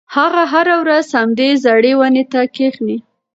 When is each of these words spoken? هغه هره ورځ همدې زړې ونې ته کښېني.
هغه 0.15 0.43
هره 0.51 0.75
ورځ 0.83 1.07
همدې 1.19 1.49
زړې 1.63 1.93
ونې 1.99 2.23
ته 2.31 2.41
کښېني. 2.55 2.97